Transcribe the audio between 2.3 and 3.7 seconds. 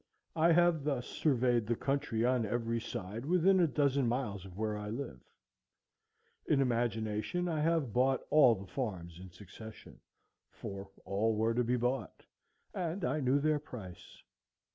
every side within a